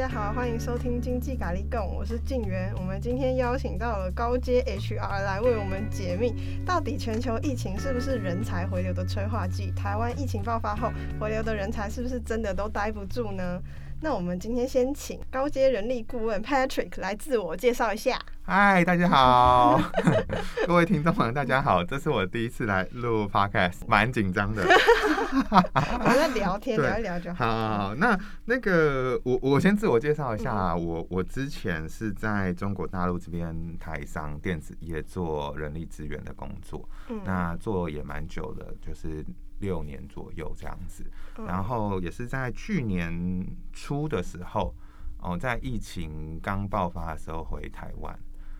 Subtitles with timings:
[0.00, 2.72] 大家好，欢迎收听经济咖哩供，我是静媛。
[2.78, 6.34] 我们今天邀请到了高阶 HR 来为我们解密，
[6.64, 9.70] 到底全球疫情是不是人才回流的催化剂？
[9.72, 10.90] 台湾疫情爆发后，
[11.20, 13.60] 回流的人才是不是真的都待不住呢？
[14.02, 18.18] 那我们今天先请高阶人力顾问 Patrick 来自我介绍一下。
[18.40, 19.78] 嗨，大家好，
[20.66, 24.62] 各位听众朋友，大家好，这是我第一次来录 Podcast，蛮紧张的。
[24.64, 27.44] 我们在聊天， 聊一聊就好。
[27.44, 39.22] 好，好，好，那那个我我先自我介绍一下，嗯、我我之前是在中国大陆这边台商电子业做人力资源的工作，嗯、那做也蛮久的，就是。
[39.60, 41.04] 六年左右这样子，
[41.46, 44.74] 然后也是在去年初的时候，
[45.20, 48.18] 哦，在疫情刚爆发的时候回台湾，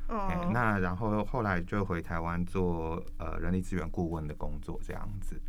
[0.09, 5.41] 哦，那然后后来就回台湾做呃人力资源顾问的工作这样子，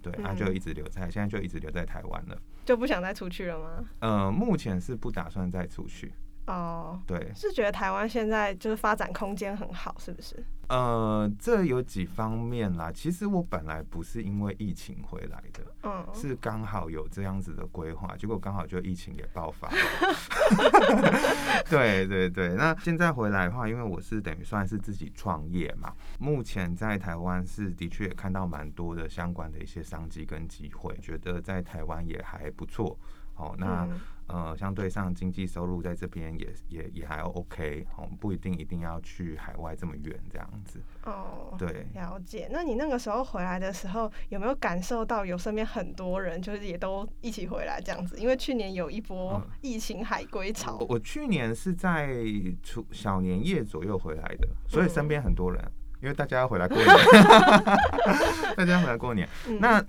[0.00, 3.84] 对，那就一直留在，现在就一直留在台湾了，就不想再出去了吗？
[4.00, 6.12] 呃，目前是不打算再出去。
[6.48, 10.42] 哦，oh, 对，是觉得台湾现在就是发展空间很好，是不是？
[10.68, 12.90] 呃，这有几方面啦。
[12.92, 16.14] 其实我本来不是因为疫情回来的，嗯，oh.
[16.16, 19.76] 是刚好有这样子的规划，结果刚好就疫情也爆发了。
[21.70, 32.98] 对对对，那现在回来的话，因为我是等于算是自己创业嘛，目前在台湾是的确也看到蛮多的相关的一些商机跟机会，觉得在台湾也还不错。
[33.36, 40.80] 哦，那、嗯、呃，相对上经济收入在这边也也也还 OK，哦，不一定一定要去海外这么远这样子。
[41.04, 42.46] 哦，对，了解。
[42.50, 48.18] 那你那个时候回来的时候，有没有感受到有身边很多人就是也都一起回来这样子？
[48.18, 50.76] 因为去年有一波疫情海归潮。
[50.88, 52.14] 我、去年是在
[52.62, 56.86] 初小年夜左右回来的，所以身边很多人，嗯、因为大家要回来过年，
[58.54, 59.26] 大家要回来过年。
[59.48, 59.82] 嗯、那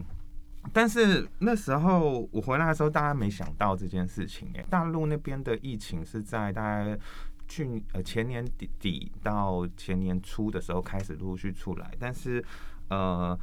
[0.73, 6.98] 但是那时候我回来的时候，大家没想到这件事情哎，大陆那边的疫情是在大概
[7.48, 12.44] 去呃前年底底到前年初的时候开始陆续出来，但是
[12.89, 13.38] 呃，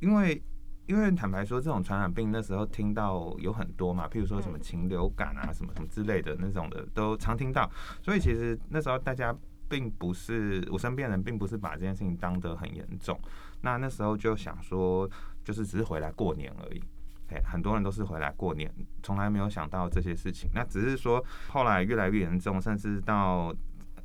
[0.00, 0.42] 因为
[0.86, 7.70] 因为坦白说，这种传染病那时候听到有很多嘛，譬如说什么禽流感啊，什么什么之类的那种的都常听到，
[8.02, 9.34] 所以其实那时候大家
[9.68, 13.18] 并不是我身边人，并不是把这件事情当得很严重，
[13.62, 15.10] 那那时候就想说。
[15.46, 16.82] 就是只是回来过年而已，
[17.28, 18.68] 哎，很多人都是回来过年，
[19.00, 20.50] 从来没有想到这些事情。
[20.52, 23.54] 那只是说后来越来越严重，甚至到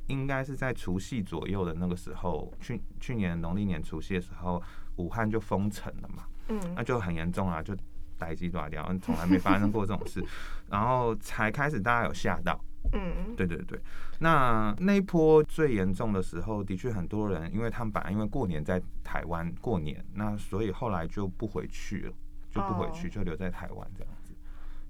[0.06, 4.62] 应该是在除夕左右的那个时候，去去年农历年除夕的时候，
[4.98, 7.74] 武汉就封城了嘛，嗯，那就很严重啊，就
[8.16, 10.24] 逮鸡抓掉，从来没发生过这种事，
[10.70, 12.64] 然后才开始大家有吓到。
[12.92, 13.78] 嗯，对对对，
[14.18, 22.12] 那那一波最严重的时候，的确很多人，因为他们本来因为过年在台湾过年，那所以后来就不回去了，
[22.50, 24.34] 就不回去，就留在台湾这样子，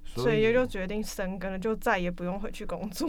[0.05, 3.09] 所以，就决定生根了，就再也不用回去工作。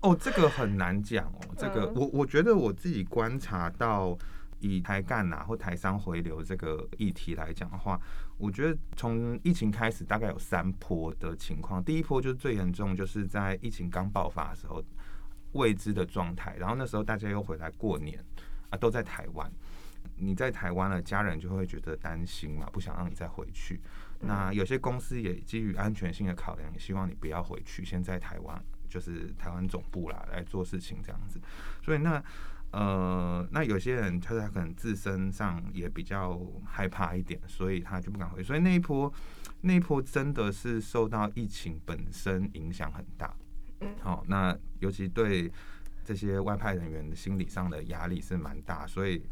[0.00, 4.16] 哦，这个很难讲哦，这个我我觉得我自己观察到。
[4.62, 8.00] 以台干啊或台商回流这个议题来讲的话，
[8.38, 11.82] 我觉得从疫情开始大概有三波的情况。
[11.82, 14.80] 第一波就是最严重，就是在疫情刚爆发的时候，
[15.52, 16.56] 未知的状态。
[16.56, 18.24] 然后那时候大家又回来过年
[18.70, 19.50] 啊，都在台湾。
[20.14, 23.80] 你在台湾了，家人就会觉得担心嘛，不想让你再回去。
[24.20, 31.40] 那有些公司也基于安全性的考量，也希望你不要回去，先在台湾，就是台湾总部啦来做事情这样子。
[31.82, 32.22] 所以那。
[32.72, 38.42] 呃，那有些人他他可能自身上也比较害怕一点，所以他就不敢回。
[38.42, 39.12] 所以那一波，
[39.60, 43.34] 那一波真的是受到疫情本身影响很大。
[43.80, 45.52] 嗯，好，那尤其对
[46.02, 49.22] 这些外派人员的心理上的压力是蛮大，所以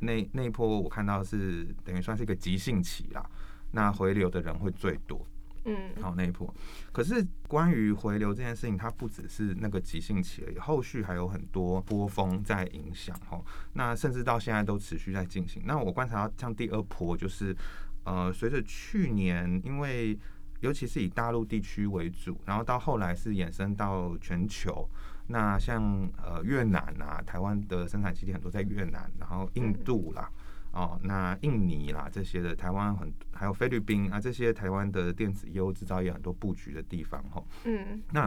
[0.00, 3.24] 那那一波我看到是等于算是一个急性期啦。
[3.72, 5.26] 那回流的人会最多。
[5.66, 6.52] 嗯，好，那一波。
[6.92, 13.42] 可是关于回流这件事情，它不只是那个急性期而已，后续还有很多波峰在影响哈。
[13.72, 15.62] 那甚至到现在都持续在进行。
[15.64, 17.56] 那我观察到像第二波，就是
[18.04, 20.18] 呃，随着去年，因为
[20.60, 24.86] 尤其是以大陆地区为主，然后到后来是延伸到全球。
[25.28, 25.82] 那像
[26.22, 30.30] 呃越南啊，台湾的生产基地很多在越南，然后印度啦。
[30.30, 30.43] 嗯
[30.74, 37.40] 哦，那印尼啦这些的台湾很还有菲律宾啊这些台湾的电子业务制造业很多布局的地方哈。
[37.64, 38.02] 嗯。
[38.10, 38.26] 那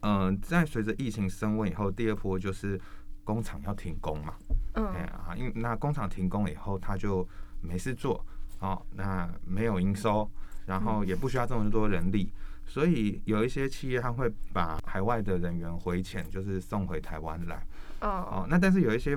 [0.00, 2.78] 嗯、呃，在随着疫情升温以后，第二波就是
[3.24, 4.34] 工厂要停工嘛。
[4.74, 4.84] 嗯。
[5.06, 7.26] 啊，因为那工厂停工以后，他就
[7.62, 8.22] 没事做，
[8.58, 10.30] 哦，那没有营收，
[10.66, 12.30] 然后也不需要这么多人力，
[12.66, 17.66] 所以有一些企业他会把海外的人员回遣，就是送回台湾来。
[18.02, 18.08] 哦。
[18.08, 19.16] 哦，那但是有一些。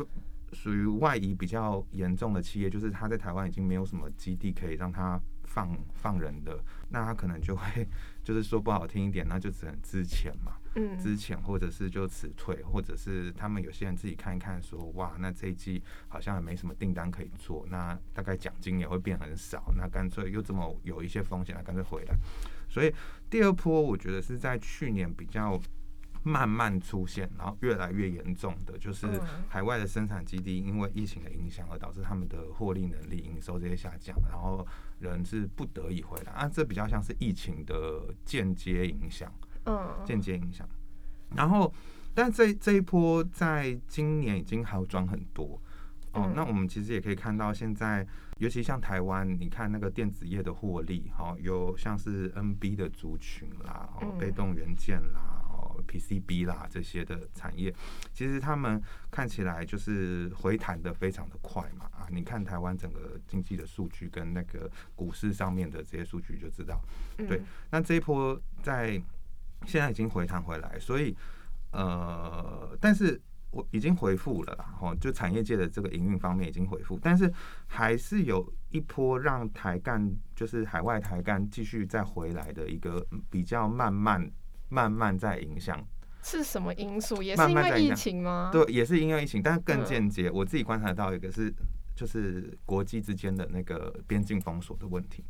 [0.54, 7.88] 属于外移比较严重的企业，就是他在台湾已经没有什么基地可以让他放放人的，那他可能就会
[8.24, 22.16] 就是说不好听一点，那就只能资遣嘛，嗯，资遣或者是就辞退，或者是他们有些人自己看一看说，哇，那这一季好像也没什么订单可以做，那大概奖金也会变很少，那干脆又这么有一些风险，那干脆回来。
[22.70, 22.94] 所以
[23.30, 25.60] 第二波我觉得是在去年比较。
[26.24, 29.08] 慢慢出现，然后越来越严重的就是
[29.50, 34.66] 海外的生产基地因为疫情的影响而导致他们的获利能力、营收这些下降，然后
[35.00, 39.32] 人是不得已回来啊，这比较像是疫情的间接影响，
[39.66, 40.68] 嗯，间接影响。
[41.36, 41.74] 然后，
[42.14, 45.60] 但这这一波在今年已经好转很多
[46.12, 46.32] 哦。
[46.36, 55.33] 那我们其实也可以看到，现在尤其像台湾，你看那个电子业的获利，哈，有像是 NB 的族群啦，哦，被动元件啦。
[55.88, 57.74] PCB 啦，这些的产业，
[58.14, 62.08] 其实他们看起来就是回弹的非常的快嘛啊！
[62.12, 66.82] 你看台湾整个经济的数据跟那个股市上面的这些数据就知道，
[67.18, 67.42] 对。
[67.72, 69.02] 那这一波在
[69.66, 71.16] 现在已经回弹回来，所以
[71.72, 73.20] 呃，但是
[73.52, 77.32] 我已经回复了啦，吼，就产业界的这个营运方面已经回复，但是
[77.68, 84.32] 还是有一波让台干就是海外台干继续再回来的一个比较慢慢。
[84.74, 85.80] 慢慢在影响，
[86.24, 87.22] 是什么因素？
[87.22, 88.50] 也是因为疫情吗？
[88.52, 90.32] 对，也是因为疫情，但是更间接。
[90.32, 91.54] 我自己观察到一个是，
[91.96, 95.24] 就是国际之间的那个边境封锁的问题。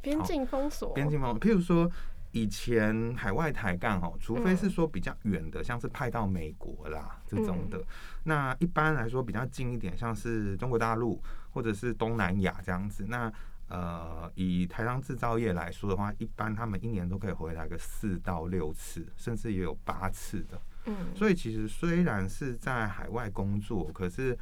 [0.00, 1.38] 边境封锁，边境封锁。
[1.38, 1.90] 譬如说，
[2.30, 7.84] 以前海外台干哦，除非是说比较远的，像是派到美国啦这种的，
[8.24, 13.30] 那一般来说比较近一点，像是中国大陆或者是东南亚这样子，那。
[13.68, 20.60] 呃，以台商制造业来说的话，一般他们一年都可以回来个四到六次，甚至也有八次的。
[20.86, 24.36] 嗯，所以其实虽然是在海外工作，可是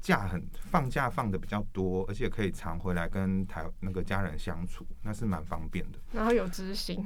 [0.00, 5.98] 假很放假放的比较多，而且可以常回来跟台那个家人相处，那是蛮方便的。
[6.12, 7.04] 然后有执行，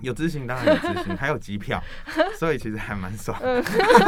[0.00, 1.82] 有执行当然有执行，还有机票，
[2.38, 3.38] 所以其实还蛮爽。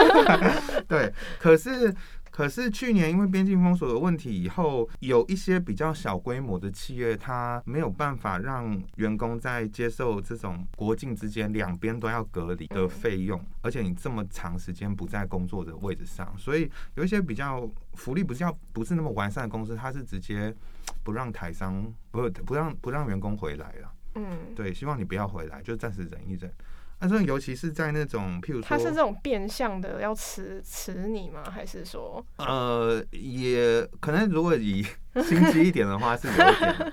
[0.88, 1.94] 对，可是。
[2.32, 20.54] 可是去年因为边境封锁的问题以后，有一些比较小规模的企业，它没有办法让员工在接受这种国境之间两边都要隔离的费用，而且你这么长时间不在工作的位置上，所以有一些比较福利比较不是那么完善的公司，它是直接
[21.02, 23.93] 不让台商不不让不让员工回来了。
[24.14, 26.52] 嗯，对，希望你不要回来，就暂时忍一忍。
[26.98, 31.42] 但是，尤其是在那种，譬如说，他是这种变相的要辞辞你吗？
[31.50, 34.82] 还是说，呃，也可能，如果以
[35.24, 36.92] 心机一点的话，是有一点。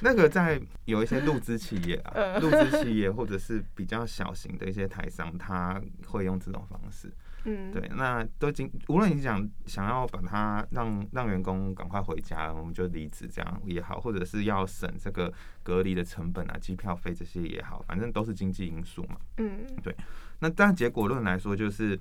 [0.00, 7.12] 那个在有一些入资企业啊， 入资企业或者是比较小型的一些台商，他会用这种方式。
[7.44, 15.32] 嗯，对，那都经无论你想想要把它让让员工赶快回家，我们就离职这样也好，或者是要省这个
[15.64, 19.16] 隔离的成本啊、机票费这些也好，反正都是经济因素嘛。
[19.38, 19.92] 嗯，对。
[20.38, 21.98] 那但结果论来说，就是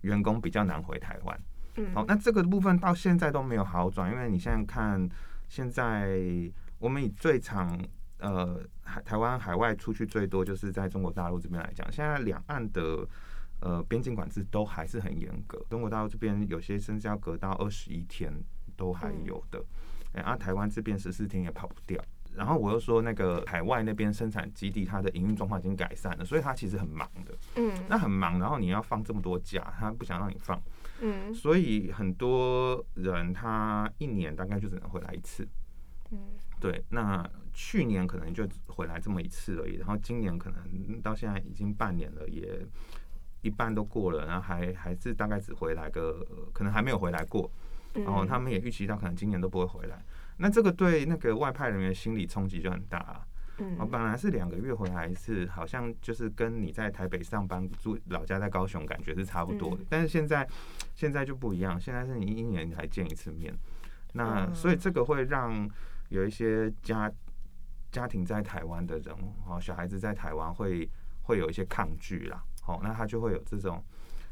[0.00, 1.40] 员工比较难回台湾。
[1.76, 5.06] 嗯，好，那这个部分到现在都没有好转，因为你现在看，
[5.48, 6.18] 现在
[6.82, 7.80] 我们以最长
[8.18, 13.08] 呃海台湾海外出去最多就是在中国大陆这边来讲，现在两岸的。
[13.64, 15.56] 呃，边境管制都还是很严格。
[15.70, 18.28] 中国大陆这边有些甚至要隔到二十一天
[18.76, 19.64] 都还有的，
[20.14, 22.04] 嗯、啊，台湾这边十四天也跑不掉。
[22.34, 27.38] 然后我又说，那个海外那边生产基地它的营运状况已经改善了，所以它其实很忙的。
[27.54, 30.60] 嗯，那很忙，然后你要放这么多假，他不想让你放。
[31.00, 35.46] 嗯，所以很多人他一年大概就只能回来一次。
[36.12, 36.18] 嗯，
[36.60, 36.84] 对。
[36.90, 42.64] 那去年可能就回来这么一次而已，然后今年可能到现在已经半年了，也。
[43.44, 47.50] 一半都过了，然后还还是大概只回来个，可能还没有回来过，
[47.92, 50.00] 然后他们也预期到可能今年都不会回来。
[50.36, 53.26] 那这个对那个外派人员心理冲击就很大啊。
[53.58, 60.48] 嗯，本来是两个月回来一次，好像就是跟你在台北上班住老家在高雄感觉是差不多的，但是现在
[60.94, 63.52] 现在就不一样，现在是你一年才见一次面，
[64.12, 65.68] 那所以这个会让
[66.12, 67.10] 有一些家
[67.90, 69.16] 家庭在台湾的人，
[69.46, 70.88] 哦，小孩子在台湾会
[71.22, 72.44] 会有一些抗拒啦。
[72.60, 73.82] 好，那他就会有这种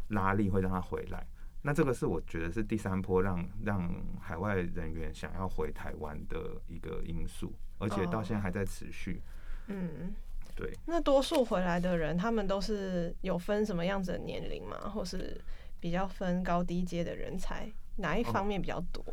[0.09, 1.27] 拉力，会让他回来。
[1.63, 9.23] 那这个是我觉得是第三波让让海外人员想要回台湾的一个因素，而且到现在还在持续。
[9.67, 10.15] 嗯，
[10.55, 10.73] 对。
[10.87, 14.77] 那多数回来的人，他们都是有分什么样子的年龄吗？
[14.89, 15.41] 或是
[15.79, 19.05] 比较分高低阶的人才，哪一方面比较多？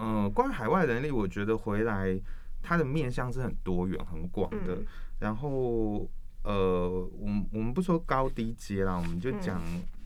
[0.00, 2.18] 嗯、呃，关于海外人力，我觉得回来
[2.62, 4.86] 他的面向是很多元、很广的，嗯、
[5.20, 6.10] 然后。
[6.42, 6.88] 呃，
[7.18, 9.60] 我们我们不说高低阶啦，我们就讲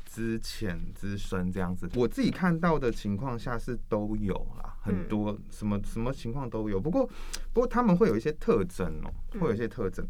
[0.04, 1.88] 资浅、资深这样子。
[1.94, 6.80] 我自己看到的情况下是都有啦，很多什么什么情况都有。
[6.80, 7.08] 不过，
[7.52, 10.04] 不过他们会有一些特征哦，会有一些特征。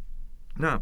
[0.56, 0.80] 那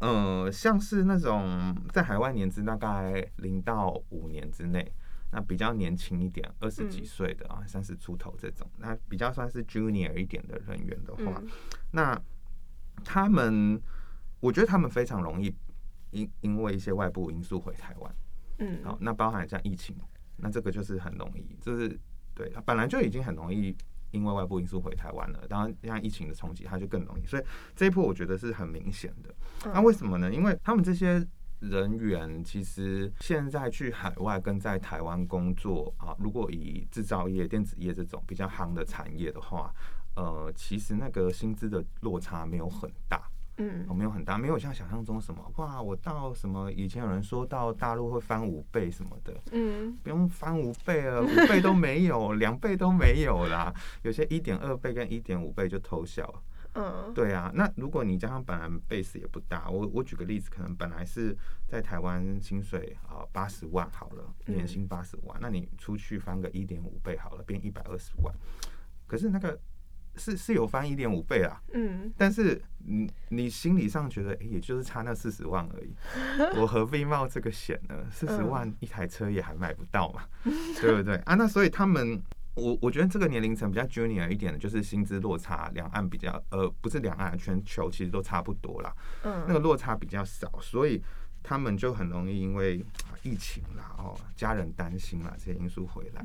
[0.00, 4.92] 呃，像是那种在海外年资大概零到五年之内，
[5.34, 11.42] 那比较年轻一点，二十几岁的啊，三十出头这种，那比较算是 junior 一点的人员的话，
[11.90, 12.16] 那
[13.04, 13.82] 他们，
[14.38, 15.52] 我觉得他们非常容易
[16.12, 18.14] 因因为一些外部因素回台湾，
[18.58, 19.96] 嗯，好，那包含像疫情，
[20.36, 21.98] 那这个就是很容易，就是
[22.32, 23.76] 对，他本来就已经很容易。
[24.14, 27.26] 因为外部因素回台湾了，当然像疫情的冲击，它就更容易。
[27.26, 27.42] 所以
[27.74, 29.34] 这一波我觉得是很明显的。
[29.64, 30.32] 那为什么呢？
[30.32, 31.18] 因为他们这些
[31.60, 39.72] 人员其实现在去海外跟在台湾工作啊，如果以制造业、电子业这种比较夯的产业的话，
[40.16, 43.22] 呃，其实那个薪资的落差没有很大。
[43.56, 56.28] 嗯，没有很大，没有像想象中什么哇，我到什么以前有人说到大陆会翻五倍什么的，嗯，不用翻五倍了，五倍都没有， 两倍都没有啦，有些一点二倍跟一点五倍就偷笑。
[56.74, 68.34] 嗯，对啊，那如果你加上本来 base 也不大，我我举个例子，可能本来是在台湾薪水啊八十万好了，年薪八十万，那你出去翻个一点五倍好了，变一百二十万，
[69.06, 69.58] 可是那个。
[70.16, 75.92] 是是有翻一点五倍啊，嗯，但是你你心理上觉得，欸，也就是差那四十万而已，
[76.56, 77.96] 我何必冒这个险呢？
[78.12, 80.22] 四十万一台车也还买不到嘛，
[80.80, 81.34] 对不对啊？
[81.34, 82.22] 那所以他们，
[82.54, 88.94] 我我觉得这个年龄层比较 junior 一点的，就是薪资落差两岸比较，呃，不是两岸，全球其实都差不多啦，
[89.24, 91.02] 嗯，那个落差比较少，所以
[91.42, 92.84] 他们就很容易因为
[93.22, 96.24] 疫情啦，哦，家人担心啦这些因素回来，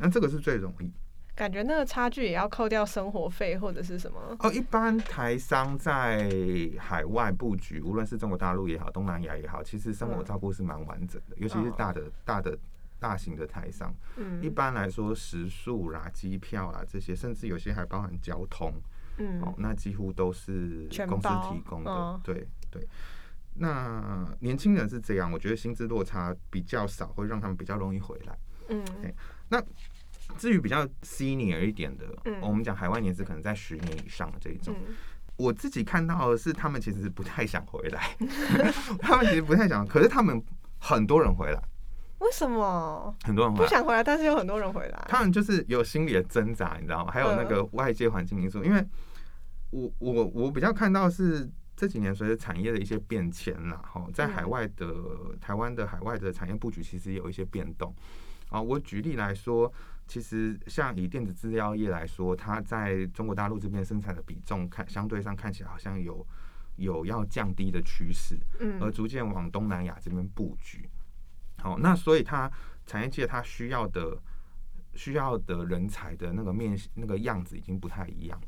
[0.00, 0.92] 那这个是最容易。
[1.34, 4.36] 感觉那个差距也要扣掉生活费或者是什么？
[4.40, 6.30] 哦，一般台商在
[6.78, 12.56] 海外布局，无论是中国大陆也好，东南亚也好，其实生活照顾是蛮完整的，尤其是大的、大的、
[13.02, 13.92] 大型的台商。
[14.16, 18.72] 嗯，一般来说，食宿啦、机票啦这些，甚至有些还包含交通。
[19.18, 22.20] 嗯，哦，那几乎都是公司提供的。
[22.22, 22.86] 对对。
[23.54, 28.38] 那年轻人是这样，我觉得薪资落差比较少，会让他们比较容易回来。
[28.68, 28.84] 嗯，
[29.48, 29.62] 那。
[30.38, 34.94] 至于比较 senior 一点的，嗯、我们讲海外年资可能在十年以上的这一种，嗯、
[35.36, 38.16] 我自己看到的是，他们其实不太想回来，
[38.98, 40.42] 他们其实不太想，可是他们
[40.78, 41.62] 很多人回来，
[42.22, 43.14] 为什么？
[43.24, 47.10] 很多人不想回来，但是有很多人回来，他们就是有心理的挣扎，你知道吗？
[47.12, 48.84] 还有那个外界环境因素，因为
[49.70, 57.94] 我我我比较看到是这几年随着产业的一些变迁啦，哈，在海外的、嗯、台湾的海外的产业布局其实有一些变动
[58.48, 59.72] 啊，我举例来说。
[60.04, 66.26] 其实，像以电子制药业来说，它在中国大陆这边生产的比重看相对上看起来好像有
[66.76, 70.86] 有要降低的趋势，嗯，而逐渐往东南亚这边布局。
[71.62, 72.50] 好，那所以它
[72.84, 74.18] 产业界它需要的
[74.94, 78.40] 需要的人才的那个面那个样子已经不太一样。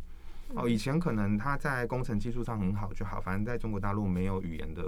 [0.54, 4.82] 哦，以前可能他在工程技术上很好就好，反正在中国大陆没有语言的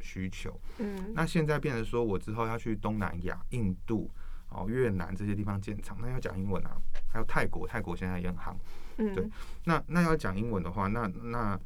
[0.00, 4.10] 需求，嗯，那现在变成说我之后要去东南亚、印度。
[4.50, 6.76] 哦，越南这些地方建厂，那要讲英文啊。
[7.08, 8.54] 还有泰国，泰国现在也很夯。
[8.98, 9.28] 嗯，对。
[9.64, 11.58] 那那要讲英文的话，那那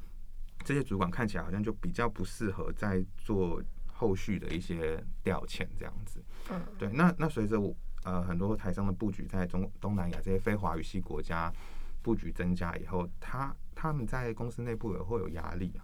[0.64, 3.62] 这些主管看起来好像就比较不适合在做
[3.98, 6.22] 后续的一些调遣这样子。
[6.50, 6.88] 嗯，对。
[6.92, 7.74] 那那随着我
[8.04, 11.52] 呃很多台商的布局在中东南亚这些非华语系国家
[12.00, 15.80] 布局增加以后，他他们在公司内部也会有压力啊。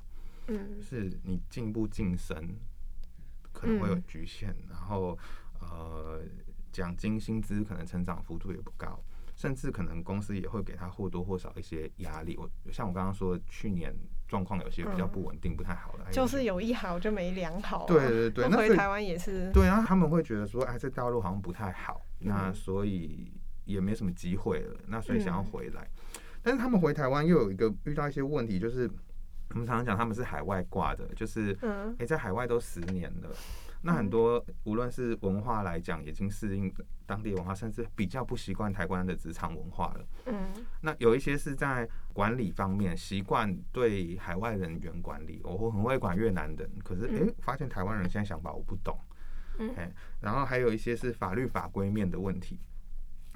[0.47, 2.57] 嗯，是你进步晋升
[3.53, 5.19] 可能会有局限，嗯、然后
[5.61, 6.23] 呃。
[6.75, 9.01] 奖金、薪资可能成长幅度也不高，
[9.37, 12.37] 甚至可能公司也会给他或多或少一些压力。
[12.37, 13.95] 我像我刚刚说，去年
[14.29, 16.07] 状况有些比较不稳定，不太好了。
[16.11, 17.87] 就是有一好就没两好。
[17.87, 19.51] 对对对，那回台湾也是。
[19.53, 23.33] 对啊，他们会觉得说，哎，在大陆好像不太好，那所以
[23.65, 25.89] 也没什么机会了，那所以想要回来。
[26.43, 28.91] 但是他们回台湾又有一个遇到一些问题，就是
[29.51, 31.57] 我们常常讲他们是海外挂的，就是
[31.99, 33.31] 哎，在海外都十年了。
[33.87, 36.73] 那很多无论是文化来讲，已经适应
[37.05, 40.07] 当地文化，甚至比较不习惯台湾的职场文化了。
[40.25, 48.99] 嗯，那有一些是在管理方面习惯对海外人员管理，我很会管越南人，可是诶，发现台湾人现在想法我不懂。
[49.59, 49.71] 嗯，
[50.19, 52.59] 然后还有一些是法律法规面的问题。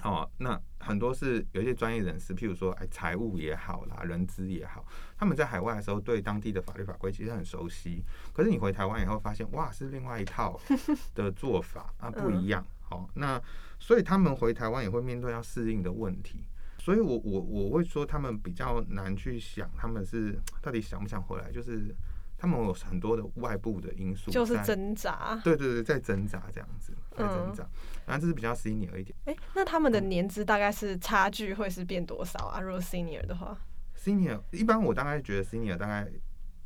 [0.02, 4.84] 哦，那很多是有一些专业人士，譬如说，哎，财务也好啦，人资也好，
[5.16, 8.04] 他们在海外的时候对当地的法律法规其实很熟悉。
[8.32, 10.58] 可是你回台湾以后发现，哇，是另外一套
[11.14, 12.64] 的做法啊，不一样。
[12.80, 13.42] 好，那
[13.80, 16.44] 所以他们回台湾也会面对要适应的问题。
[16.78, 21.94] 所以我我我会说，他们比较难去想，他们是到底想不想回来，就是
[22.38, 25.38] 他们有很多的外部的因素，就是挣扎。
[25.42, 27.66] 对对对，在挣扎这样子，在挣扎。
[28.06, 29.12] 然后这是比较 senior 一点。
[29.24, 32.60] 哎，那他们的年资大概是差距会是变多少啊？
[32.60, 33.58] 如果 senior 的话
[33.96, 36.08] ，senior 一般我大概觉得 senior 大概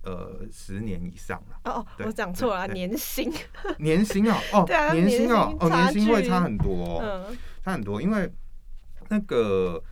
[0.02, 1.60] 呃十年以上了。
[1.64, 3.32] 哦哦，我讲错了，年薪。
[3.78, 8.30] 年薪哦 哦，年薪哦哦，年薪会差很多，嗯，差很多，因为
[9.08, 9.82] 那个。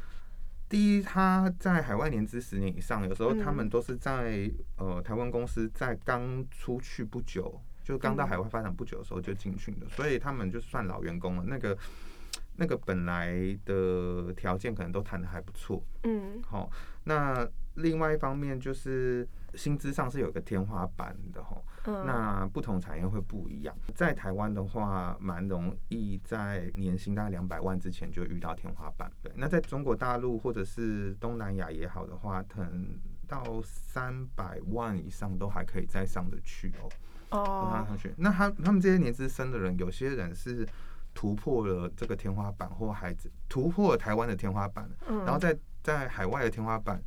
[0.71, 11.45] 第一，他在海外年资十年以上，有时候他们都是在呃台湾公司在刚出去不久，就刚到海外发展不久的时候就进去的，所以他们就算老员工了。
[11.47, 11.77] 那个
[12.57, 13.37] 那个本来
[13.67, 16.71] 的条件可能都谈的还不错，嗯，好，
[17.05, 19.29] 那另外一方面就是。
[19.55, 23.75] 薪资上是有个天花板的哈，那不同产业会不一样。
[23.95, 29.11] 在台湾的话，蛮容易在年薪大概两百万之前就遇到天花板。
[29.23, 36.91] 对，那在中国大陆或者是东南亚也好的话，可能到三百万以上都还可以再上得去哦。
[37.31, 38.13] 哦，上去。
[38.17, 40.67] 那他他们这些年资深的人，有些人是
[41.15, 47.03] 突破了这个天花板，或孩子突破了台湾的天花板，然后在在海外的天花板。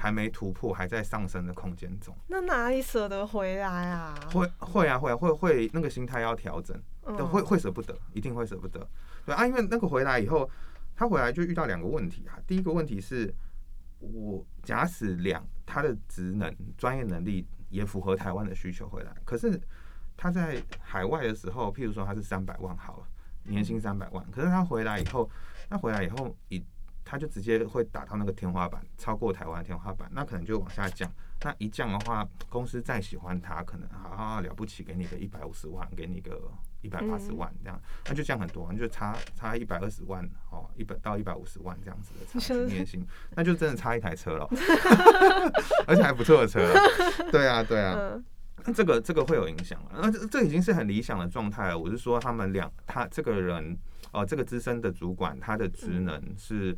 [0.00, 2.16] 还没突破，还在上升的空间中。
[2.28, 4.14] 那哪里舍得回来啊？
[4.32, 6.80] 会会啊会啊会会那个心态要调整，
[7.16, 8.88] 都会会舍不得，一定会舍不得。
[9.26, 10.48] 对啊，因为那个回来以后，
[10.94, 12.38] 他回来就遇到两个问题啊。
[12.46, 13.34] 第一个问题是，
[13.98, 19.60] 我假使两他的职能专业能力也符合台湾的需求回来，可是
[20.16, 23.08] 他在海外的时候，譬如说他是三百万好了，
[23.42, 25.28] 年薪三百万，可是他回来以后，
[25.68, 26.64] 他回来以后以。
[27.10, 31.10] 他就直接会打到那个天花板，超过台湾天花板，那可能就往下降。
[31.40, 36.38] 那一降的话，公司再喜欢他，可能好好了不起，给你个一百五十万，给你个
[36.82, 43.02] 一百八十万这样，那就降很多，你就差差一百二十万哦，一百到一百五十万这样子的差年薪，
[43.34, 44.46] 那就真的差一台车了，
[45.88, 46.60] 而且还不错的车。
[47.30, 48.20] 对啊，对啊，
[48.66, 50.00] 那这个这个会有影响啊。
[50.02, 51.78] 那这这已经是很理想的状态了。
[51.78, 53.78] 我是说，他们两他这个人
[54.10, 56.76] 哦，这个资深的主管，他的职能是。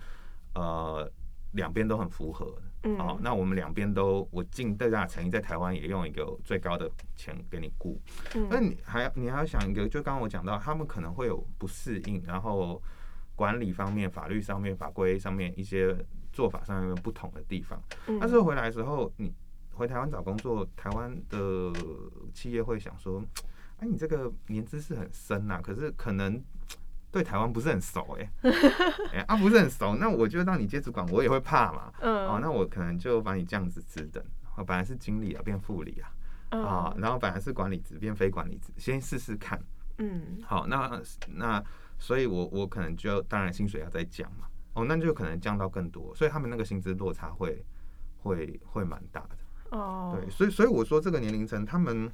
[0.55, 1.11] 呃，
[1.53, 8.01] 两边都很符合，嗯，哦，那我们两边都，我尽最大的诚意，在台湾也用一个最高的钱给你雇，
[8.35, 12.83] 嗯，那你还要你还要想一个，就刚刚我讲到，他们可能会有不适应，然后
[13.37, 15.97] 管理方面、法律上面、法规上面一些
[16.33, 19.33] 做法上面不同的地方，嗯，但是回来的时候，你
[19.73, 21.73] 回台湾找工作，台湾的
[22.35, 23.23] 企业会想说，
[23.79, 26.43] 哎，你这个年资是很深呐，可是可能。
[27.13, 28.51] 对台湾不是很熟哎、欸，
[29.13, 31.93] 哎、欸、啊不是很熟，那我就让你接主管，我也会怕嘛。
[32.01, 32.29] 嗯。
[32.29, 34.23] 哦，那我可能就把你这样子职等，
[34.57, 36.07] 我本来是经理啊，变副理啊，
[36.57, 39.61] 啊、嗯，然后本来是管理职变非管理职，先试试看。
[39.99, 40.39] 嗯。
[40.45, 41.03] 好，那
[41.35, 41.63] 那
[41.99, 44.47] 所以我，我我可能就当然薪水要再降嘛。
[44.75, 47.65] 哦，那就可能降到更多，所以他们那个薪资落差会
[48.19, 49.77] 会会蛮大的。
[49.77, 50.17] 哦。
[50.17, 52.09] 对，所以所以我说这个年龄层，他们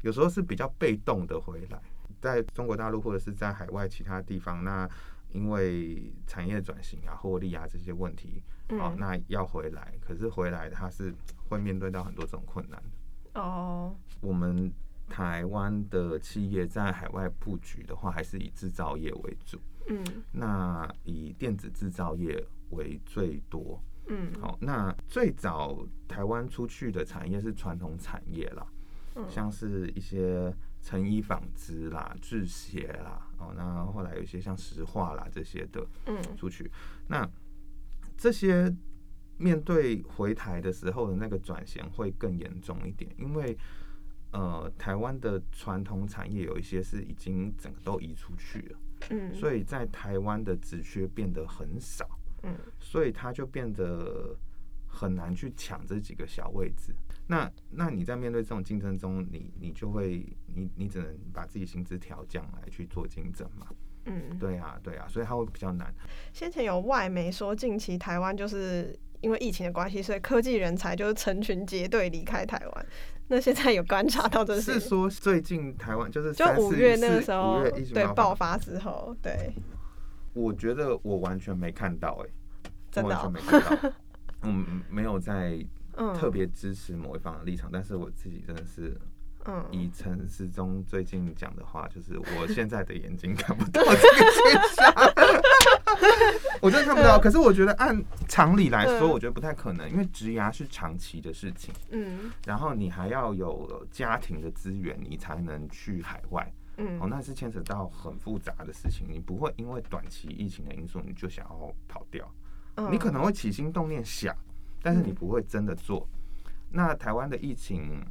[0.00, 1.78] 有时候是比较被动的回来。
[2.22, 4.88] 在中国大陆或者是在海外其他地方，那
[5.30, 11.12] 因为产业转型啊、获利啊这些问题，哦，那要回来，可是回来他是
[11.48, 13.40] 会面对到很多这种困难的。
[13.40, 14.72] 哦，我们
[15.08, 19.58] 台湾的企业在海外布局的话，还是以制造业为主。
[19.88, 23.82] 嗯，那以电子制造业为最多。
[24.06, 28.64] 嗯，好，那最早台湾出去的产业是传统产业啦，
[29.28, 30.54] 像是一些。
[30.82, 36.68] 成衣纺织啦、制鞋啦，哦，那后来有一些像石化啦这些的，嗯，出去，
[37.06, 37.26] 那
[38.16, 38.74] 这些
[39.38, 43.56] 面对回台的时候的那个转型会更严重一点，因为
[44.32, 48.78] 呃，台湾的传统产业有一些是已经整个都移出去了，
[49.10, 52.08] 嗯，所以在台湾的职缺变得很少，
[52.42, 54.36] 嗯，所以它就变得
[54.92, 56.94] 很难去抢这几个小位置。
[57.26, 63.66] 那那你在面对这种竞争中，你你就会你你只能把自己薪资调降来去做竞争嘛？
[64.04, 65.92] 嗯，对啊对啊，所以它会比较难。
[66.32, 72.86] 先前有外媒说，近期台湾就是因为疫情的关系，所以科技人才就是成群结队离开台湾。
[73.28, 74.74] 那现在有观察到这是？
[74.74, 77.62] 是说最近台湾就是就五月那个时候
[77.94, 79.54] 对爆发之后，对。
[80.34, 83.92] 我觉得我完全没看到哎、欸，真的、哦、完全没看到，
[84.42, 85.64] 嗯，没有在。
[86.18, 88.98] 特别支持某一方的立场，但是我自己真的是，
[89.44, 89.62] 嗯。
[89.70, 94.94] 以陈世忠最近讲的话，就是我现在的眼睛看不到 这个现象，
[96.62, 97.20] 我真的看不到。
[97.20, 112.26] 可是我觉得按常理来说，我觉得不太可能，因为职涯是长期的事情，嗯，然后你还要有家庭的资源，你才能去海外，嗯，哦，那是牵扯到很复杂的事情，你不会因为短期疫情的因素你就想要跑掉，
[112.90, 114.36] 你可能会起心动念想。
[114.84, 116.08] 但是你不会真的做。
[116.68, 118.04] 那台湾的疫情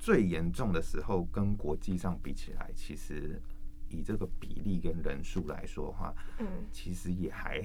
[0.00, 3.40] 最严重的时候，跟国际上比起来，其实
[3.88, 7.62] 以这个比例跟人数来说的话，嗯，其实也还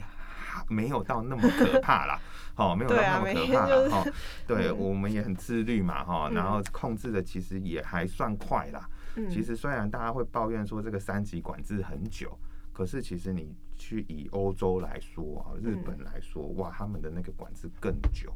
[0.68, 2.20] 没有到那么可怕啦。
[2.58, 3.90] 哦，没有到那么可怕啦。
[3.90, 4.06] 哈，
[4.46, 8.88] 对，我们也很自律嘛，哈，然后控制的其实也还算快啦。
[9.32, 12.38] 其实虽然大家会抱怨说这个三级管制很久，
[12.80, 18.34] 可是其实你去以欧洲来说啊，日本来说，哇，他们的那个管制更久，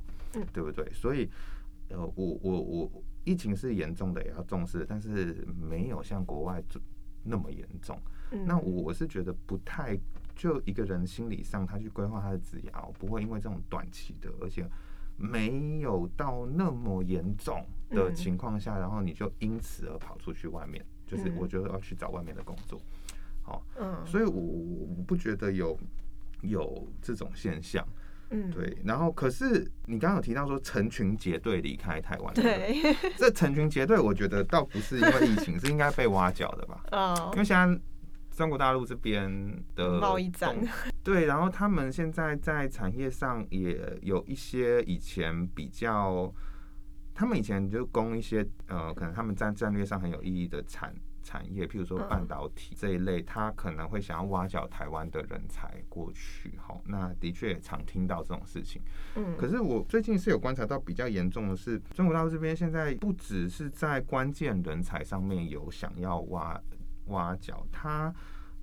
[0.52, 0.86] 对不对？
[0.92, 1.30] 所以，
[1.88, 6.62] 呃，我我我，疫情是严重的，也要重视，但是没有像国外
[7.24, 7.98] 那么严重。
[8.46, 9.98] 那我是觉得不太，
[10.36, 14.70] 就一个人心理上，他去规划他的职涯，不会因为这种短期的，而且。
[15.16, 22.82] 没有到那么严重的情况下，然后你就因此而跑出去外面，就是我觉得要去找外面的工作，
[23.44, 25.78] 好，嗯，所以我我不觉得有
[26.42, 27.88] 有这种现象，
[28.32, 28.76] 嗯，对。
[28.84, 32.76] 然后可是你刚刚有提到说成群结队离开台湾，对，
[33.18, 36.84] 这成群结队我觉得倒不是因为疫情，是应该被挖角的吧？
[36.92, 37.80] 哦，因为现在。
[38.36, 39.32] 中国大陆这边
[39.76, 40.58] 的贸易战，
[41.04, 46.34] 对，然后他们现在在产业上也有一些以前比较，
[47.14, 50.92] 他们以前就供一些呃，可能他们在战略上很有意义的产
[51.24, 56.54] 产业，譬如说半导体这一类，他可能会想要挖角台湾的人才过去。
[56.58, 58.82] 好，那的确也常听到这种事情。
[59.16, 66.62] 嗯，可是我最近是有观察到比较严重的是，中国大陆这边现在不只是在关键人才上面有想要挖。
[67.08, 68.16] 挖角他，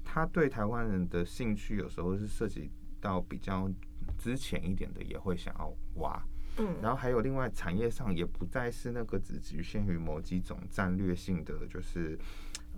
[0.03, 3.71] 他对台湾人的兴趣有时候是涉及到比较
[4.17, 6.19] 之前一点的，也会想要挖。
[6.57, 12.19] 嗯，然后还有另外产业上也不再是那个只局限于某几种战略性的，就是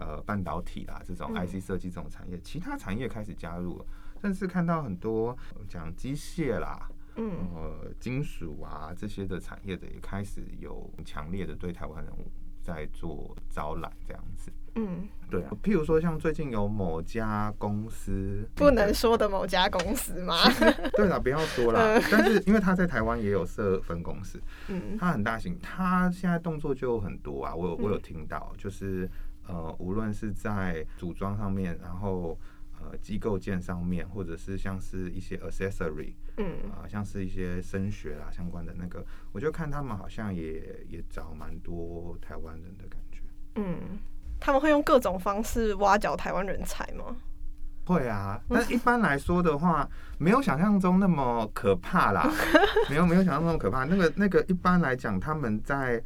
[0.03, 3.87] 呃半导体啦这种 IC 设计这种产业，其他产业开始加入了，
[4.21, 5.37] 甚至看到很多
[5.69, 12.27] 讲机械啦，嗯，呃金属啊这些的产业的也开始有强烈的对台湾人物
[12.61, 14.51] 在做招揽这样子。
[14.75, 20.35] 嗯，对啊，譬如说像最近有某家公司，不能说的某家公司吗？
[20.97, 22.01] 对啦，不要说了。
[22.11, 27.55] 但是因为他在台湾也有设分公司，嗯，他很大型，他现在动作就很多啊。
[27.55, 29.07] 我有我有听到，就是
[29.47, 32.39] 呃，无论是在组装上面，然后
[32.81, 43.21] 呃机构件上面，或者是像是一些 accessory，嗯啊，像是一些声学啦相关的那个，我就看他们好像也也找蛮多台湾人的感觉，
[43.57, 43.99] 嗯。
[44.45, 47.15] 他们会用各种方式挖角台湾人才吗？
[47.85, 52.29] 会啊，但一般来说的话，没有想象中那么可怕啦。
[52.91, 53.85] 没有没有想象中那么可怕。
[53.85, 56.03] 那个那个一般来讲，他们在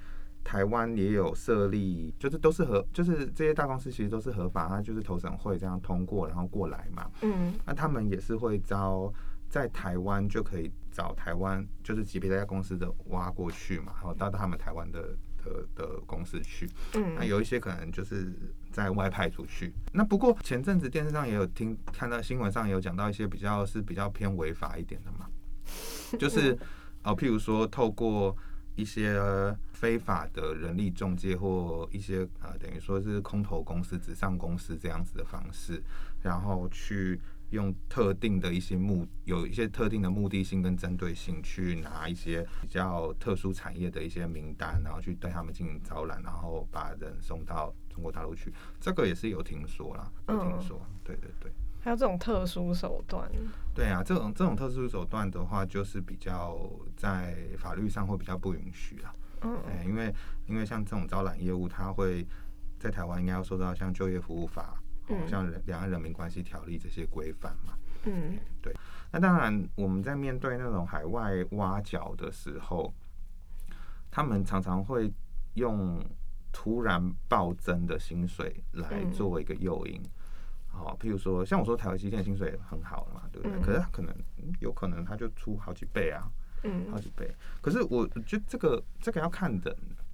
[0.46, 7.10] 台湾也有设立，就是都是合，就是这些大公司其实都是合法，他就是投审会这样通过，然后过来嘛。
[7.22, 9.12] 嗯，那他们也是会招
[9.48, 15.16] 在台湾就可以找台湾，就是级别这家公司的挖过去嘛，然后到他们台湾的。
[15.46, 18.34] 的的公司去，嗯，那有一些可能就是
[18.72, 19.72] 在外派出去。
[19.92, 25.28] 那不过前阵子电视上也有听看到新闻上也有讲到一些比较是比较偏违法一点的嘛，
[26.18, 26.58] 就是
[27.04, 28.36] 哦，譬如说透过
[28.76, 29.20] 一些
[29.72, 35.82] 非法的人力中介或一些啊，等于说是空头公司、纸上公司这样子的方式，
[36.22, 37.20] 然后去。
[37.50, 48.52] 用特定的一些目，有一些特定的目的性跟针对性去拿一些比较特殊产业的一些名单，然后去对他们进行招揽，然后把人送到中国大陆去。
[48.80, 51.52] 这个也是有听说啦，有听说，嗯、对对对。
[51.86, 53.30] 还有这种特殊手段？
[53.72, 56.58] 对啊，这种这种特殊手段的话，就是比较
[56.96, 59.14] 在法律上会比较不允许啦。
[59.42, 60.12] 嗯，因为
[60.46, 62.26] 因为像这种招揽业务，它会
[62.80, 64.82] 在台湾应该要受到像就业服务法。
[65.28, 67.74] 像《两岸人民关系条例》这些规范嘛，
[68.06, 68.74] 嗯，对。
[69.12, 72.92] 那当然，我们在面对那种海外挖角的时候，
[74.10, 75.08] 他们常常会
[75.54, 76.04] 用
[76.50, 80.02] 突然暴增的薪水来作为一个诱因。
[80.76, 83.60] 好，譬如说，像我说台湾基建薪水很好了嘛，对不对？
[83.60, 84.14] 可是他可能
[84.60, 86.30] 有可能他就出好几倍啊，
[86.62, 87.34] 嗯，好几倍。
[87.60, 89.50] 可是我觉得这个这个要看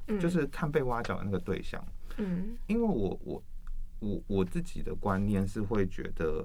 [0.07, 1.85] 人，就是看被挖角的那个对象，
[2.17, 3.43] 嗯，因为我我。
[4.05, 6.45] 我我自己的观念是会觉得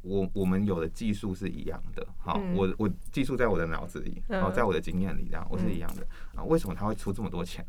[0.00, 6.42] 我，我我们有的技术是一样的，好，嗯、我我技术在我的脑子里，好，在我的经验里，这样我是一样的啊。
[6.42, 7.62] 为什么他会出这么多钱？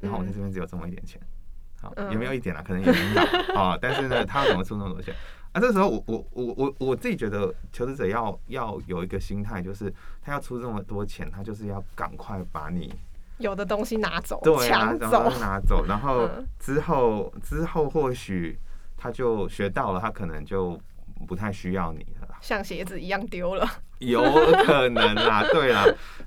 [0.00, 1.18] 然后我在这边只有这么一点钱，
[1.84, 2.62] 好，有没有一点啊？
[2.66, 3.78] 可能也没有啊。
[3.80, 5.14] 但是呢，他怎么出那么多钱？
[5.52, 9.92] 啊，这时候我我我我我自己觉得，求职者要要有一个心态，就是
[10.22, 12.92] 他要出这么多钱，他就是要赶快把你。
[13.38, 18.56] 有的东西拿走，对啊，然后拿走，然后之后之后或许
[18.96, 20.80] 他就学到了，他可能就
[21.26, 23.68] 不太需要你了，像鞋子一样丢了，
[23.98, 24.22] 有
[24.64, 25.84] 可能啦，对啦。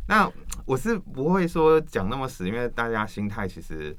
[0.07, 0.29] 那
[0.65, 3.95] 我是不会说讲那么死，因为大家心态其实，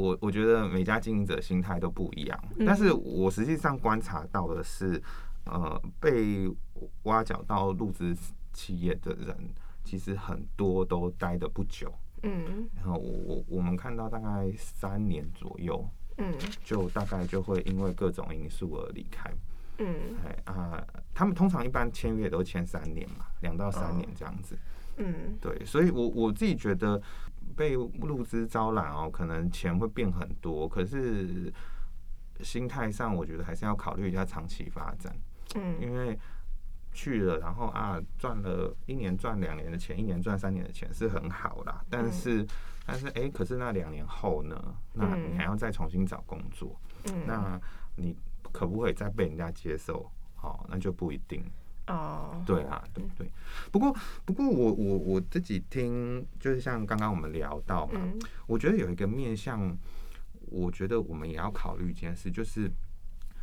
[0.00, 5.00] 我我觉得每家经营者心态都不一样，但是我实际上观察到的是，
[5.44, 6.48] 呃，被
[7.02, 8.16] 挖角到入职
[8.52, 9.36] 企业的人，
[9.84, 11.92] 其实很多都待的不久。
[12.22, 15.82] 嗯，然后我我我们看到大概三年左右，
[16.18, 16.34] 嗯，
[16.64, 19.30] 就大概就会因为各种因素而离开。
[19.78, 20.84] 嗯，哎啊，
[21.14, 24.58] 他们通常一般签约都签三年嘛，两到三年这样子。
[24.98, 27.00] 嗯，对，所以我我自己觉得
[27.56, 31.52] 被入资招揽哦，可能钱会变很多，可是
[32.40, 35.14] 心态上我觉得还是要考虑一下长期发展。
[35.54, 36.18] 嗯，因为。
[36.92, 41.80] 去了，然后啊，赚了一年赚两年的钱，一年赚三年的钱是很好啦。
[41.88, 42.48] 但是，嗯、
[42.84, 44.60] 但是哎，可是那两年后呢？
[44.92, 47.60] 那你还要再重新找工作，嗯、那
[47.94, 48.16] 你
[48.50, 50.10] 可不可以再被人家接受？
[50.34, 51.40] 好、哦，那就不一定
[51.94, 52.42] 哦。
[52.46, 53.30] 对啊，对不对？
[53.70, 59.76] 不过，不过我我我自己听，就是像刚刚我们聊到嘛，嗯、我觉得有一个面向，
[60.46, 62.70] 我觉得我们也要考虑一件事，就是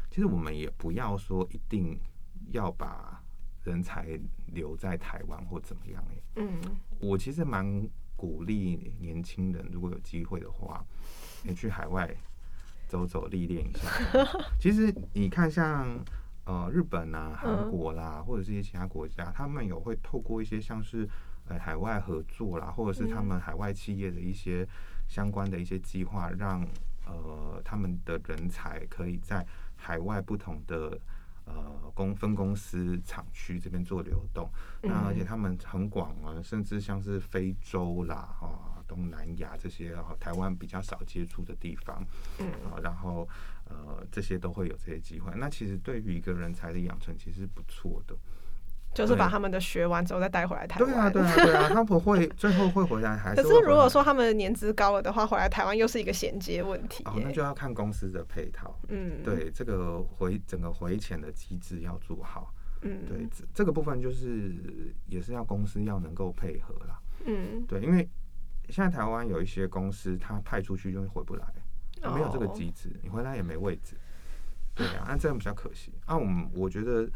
[0.09, 1.99] 其实我们也不要说一定
[2.51, 3.21] 要把。
[3.63, 4.17] 人才
[4.53, 6.01] 留在台湾或怎么样？
[6.09, 6.57] 哎，嗯，
[7.01, 10.81] 我其实蛮鼓励年轻人，如果有机会的话，
[11.43, 12.09] 你 去海外
[12.87, 13.89] 走走历练一下。
[14.57, 15.85] 其实你看，像
[16.47, 21.07] 呃日本啊、韩国啦，或者这些其他国家，他们有会透过一些像是
[21.47, 24.67] 呃海外合作啦，或者是他们海外企业的一些
[25.07, 26.65] 相关的一些计划，让
[27.05, 30.97] 呃他们的人才可以在海外不同的。
[31.49, 34.49] 呃，公分公司厂区这边做流动，
[34.81, 42.05] 那而且他们很广啊，甚至像是非洲啦、啊东南亚这些啊，台湾比较少接触的地方，
[42.39, 42.51] 嗯，
[42.83, 43.25] 然后
[43.69, 45.31] 呃这些都会有这些机会。
[45.35, 48.15] 那其实对于一个人才的养成，其实是不错的。
[48.93, 50.89] 就是把他们的学完之后再带回来台湾。
[50.89, 53.43] 对啊，对啊，对啊，他不会最后会回来还是？
[53.43, 57.03] 可是如果说他们的年资高了的话，回来台湾又是一个衔接问题。
[57.05, 58.79] 哦，那就要看公司的配套。
[58.87, 62.51] 嗯，对，这个回整个回潜的机制要做好。
[62.81, 64.55] 嗯，对，这这个部分就是
[65.05, 66.99] 也是要公司要能够配合啦。
[67.25, 68.09] 嗯，对，因为
[68.69, 71.45] 现在台湾有一些公司，他派出去就会回不来，
[72.01, 73.95] 没有这个机制，你回来也没位置。
[74.75, 75.93] 对啊，那这样比较可惜。
[76.05, 77.09] 啊，我们我觉得。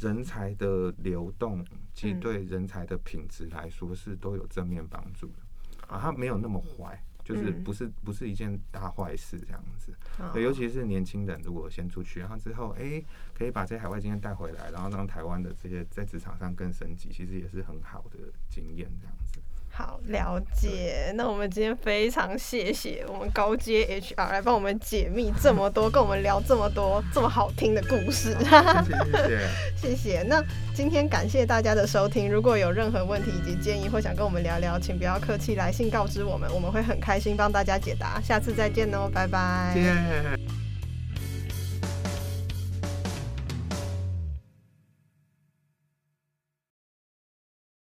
[0.00, 5.34] 人才的流动，其实对人才的品质来说是都有正面帮助的
[5.86, 9.94] 啊，它没有那么坏，就是不是不是一件大坏事这样子。
[10.32, 19.38] 对，尤其是年轻人如果先出去，然后之后哎、欸，可以把这些海外经验带回来，然后让台湾的这些在职场上更升级，其实也是很好的经验这样子。
[19.74, 28.36] 好，了解，那我们今天非常谢谢我们高阶 HR 来帮我们解密这么多，跟我们聊这么多这么好听的故事。
[28.44, 29.40] 谢谢，
[29.88, 30.22] 谢谢。
[30.28, 38.20] 那今天感谢大家的收听，如果有任何问题以及建议或想跟我们聊聊，请不要客气，来信告知我们，我们会很开心帮大家解答。
[38.20, 40.61] 下次再见哦，拜拜。